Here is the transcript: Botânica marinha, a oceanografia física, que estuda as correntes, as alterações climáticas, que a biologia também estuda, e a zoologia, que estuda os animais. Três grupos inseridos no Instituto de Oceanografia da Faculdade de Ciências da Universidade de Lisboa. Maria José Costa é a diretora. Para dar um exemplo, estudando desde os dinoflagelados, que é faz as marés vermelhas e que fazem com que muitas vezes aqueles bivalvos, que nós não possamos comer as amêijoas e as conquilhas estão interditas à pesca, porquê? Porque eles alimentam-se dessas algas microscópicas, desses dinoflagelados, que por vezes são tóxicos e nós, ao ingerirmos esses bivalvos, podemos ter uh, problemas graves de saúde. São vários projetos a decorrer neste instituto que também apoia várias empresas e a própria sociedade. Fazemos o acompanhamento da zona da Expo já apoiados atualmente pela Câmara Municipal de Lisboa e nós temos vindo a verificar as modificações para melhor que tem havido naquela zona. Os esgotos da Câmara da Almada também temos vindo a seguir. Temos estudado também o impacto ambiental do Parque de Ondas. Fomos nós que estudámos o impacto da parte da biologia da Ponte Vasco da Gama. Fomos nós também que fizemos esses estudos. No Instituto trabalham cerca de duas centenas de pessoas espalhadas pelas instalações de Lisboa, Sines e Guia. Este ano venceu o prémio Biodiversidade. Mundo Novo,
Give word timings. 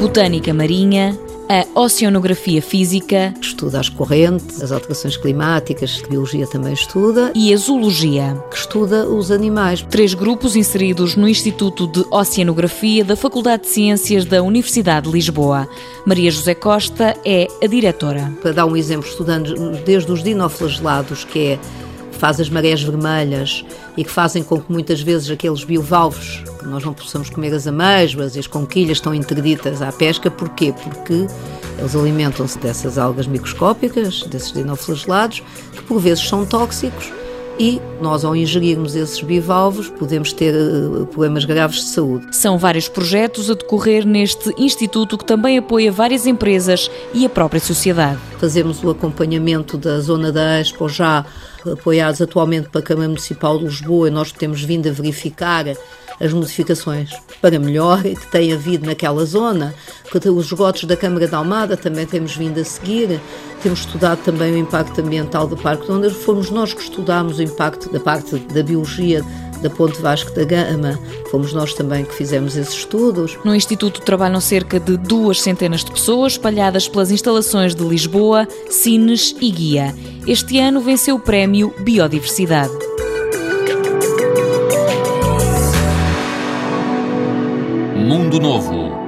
Botânica 0.00 0.54
marinha, 0.54 1.18
a 1.48 1.80
oceanografia 1.80 2.62
física, 2.62 3.34
que 3.40 3.46
estuda 3.46 3.80
as 3.80 3.88
correntes, 3.88 4.62
as 4.62 4.70
alterações 4.70 5.16
climáticas, 5.16 6.00
que 6.00 6.06
a 6.06 6.08
biologia 6.10 6.46
também 6.46 6.72
estuda, 6.72 7.32
e 7.34 7.52
a 7.52 7.56
zoologia, 7.56 8.40
que 8.48 8.56
estuda 8.56 9.08
os 9.08 9.32
animais. 9.32 9.82
Três 9.90 10.14
grupos 10.14 10.54
inseridos 10.54 11.16
no 11.16 11.28
Instituto 11.28 11.88
de 11.88 12.04
Oceanografia 12.12 13.04
da 13.04 13.16
Faculdade 13.16 13.64
de 13.64 13.70
Ciências 13.70 14.24
da 14.24 14.40
Universidade 14.40 15.08
de 15.08 15.12
Lisboa. 15.12 15.68
Maria 16.06 16.30
José 16.30 16.54
Costa 16.54 17.16
é 17.24 17.48
a 17.60 17.66
diretora. 17.66 18.32
Para 18.40 18.52
dar 18.52 18.66
um 18.66 18.76
exemplo, 18.76 19.08
estudando 19.08 19.52
desde 19.84 20.12
os 20.12 20.22
dinoflagelados, 20.22 21.24
que 21.24 21.38
é 21.38 21.58
faz 22.18 22.40
as 22.40 22.50
marés 22.50 22.82
vermelhas 22.82 23.64
e 23.96 24.04
que 24.04 24.10
fazem 24.10 24.42
com 24.42 24.60
que 24.60 24.70
muitas 24.70 25.00
vezes 25.00 25.30
aqueles 25.30 25.64
bivalvos, 25.64 26.42
que 26.58 26.66
nós 26.66 26.84
não 26.84 26.92
possamos 26.92 27.30
comer 27.30 27.54
as 27.54 27.66
amêijoas 27.66 28.36
e 28.36 28.38
as 28.38 28.46
conquilhas 28.46 28.98
estão 28.98 29.14
interditas 29.14 29.80
à 29.80 29.92
pesca, 29.92 30.30
porquê? 30.30 30.74
Porque 30.82 31.26
eles 31.78 31.94
alimentam-se 31.94 32.58
dessas 32.58 32.98
algas 32.98 33.26
microscópicas, 33.26 34.24
desses 34.24 34.52
dinoflagelados, 34.52 35.42
que 35.72 35.82
por 35.82 36.00
vezes 36.00 36.28
são 36.28 36.44
tóxicos 36.44 37.17
e 37.58 37.80
nós, 38.00 38.24
ao 38.24 38.36
ingerirmos 38.36 38.94
esses 38.94 39.20
bivalvos, 39.20 39.88
podemos 39.88 40.32
ter 40.32 40.54
uh, 40.54 41.06
problemas 41.06 41.44
graves 41.44 41.78
de 41.78 41.88
saúde. 41.88 42.26
São 42.30 42.56
vários 42.56 42.88
projetos 42.88 43.50
a 43.50 43.54
decorrer 43.54 44.06
neste 44.06 44.54
instituto 44.56 45.18
que 45.18 45.24
também 45.24 45.58
apoia 45.58 45.90
várias 45.90 46.26
empresas 46.26 46.90
e 47.12 47.26
a 47.26 47.28
própria 47.28 47.60
sociedade. 47.60 48.20
Fazemos 48.38 48.82
o 48.84 48.90
acompanhamento 48.90 49.76
da 49.76 49.98
zona 50.00 50.30
da 50.30 50.60
Expo 50.60 50.88
já 50.88 51.26
apoiados 51.66 52.22
atualmente 52.22 52.68
pela 52.68 52.84
Câmara 52.84 53.08
Municipal 53.08 53.58
de 53.58 53.64
Lisboa 53.64 54.08
e 54.08 54.10
nós 54.10 54.30
temos 54.30 54.62
vindo 54.62 54.88
a 54.88 54.92
verificar 54.92 55.66
as 56.20 56.32
modificações 56.32 57.10
para 57.40 57.58
melhor 57.58 58.02
que 58.02 58.30
tem 58.30 58.52
havido 58.52 58.86
naquela 58.86 59.24
zona. 59.24 59.74
Os 60.14 60.46
esgotos 60.46 60.84
da 60.84 60.96
Câmara 60.96 61.28
da 61.28 61.36
Almada 61.36 61.76
também 61.76 62.06
temos 62.06 62.34
vindo 62.34 62.58
a 62.58 62.64
seguir. 62.64 63.20
Temos 63.62 63.80
estudado 63.80 64.18
também 64.24 64.54
o 64.54 64.56
impacto 64.56 65.00
ambiental 65.00 65.46
do 65.46 65.56
Parque 65.56 65.84
de 65.84 65.92
Ondas. 65.92 66.12
Fomos 66.12 66.50
nós 66.50 66.72
que 66.72 66.80
estudámos 66.80 67.38
o 67.38 67.42
impacto 67.42 67.92
da 67.92 68.00
parte 68.00 68.36
da 68.38 68.62
biologia 68.62 69.22
da 69.62 69.68
Ponte 69.68 70.00
Vasco 70.00 70.34
da 70.34 70.44
Gama. 70.44 70.98
Fomos 71.30 71.52
nós 71.52 71.74
também 71.74 72.04
que 72.04 72.14
fizemos 72.14 72.56
esses 72.56 72.74
estudos. 72.74 73.36
No 73.44 73.54
Instituto 73.54 74.00
trabalham 74.00 74.40
cerca 74.40 74.80
de 74.80 74.96
duas 74.96 75.40
centenas 75.40 75.84
de 75.84 75.92
pessoas 75.92 76.32
espalhadas 76.32 76.88
pelas 76.88 77.10
instalações 77.10 77.74
de 77.74 77.84
Lisboa, 77.84 78.46
Sines 78.70 79.34
e 79.40 79.50
Guia. 79.50 79.94
Este 80.26 80.58
ano 80.58 80.80
venceu 80.80 81.16
o 81.16 81.20
prémio 81.20 81.74
Biodiversidade. 81.80 82.72
Mundo 87.96 88.40
Novo, 88.40 89.07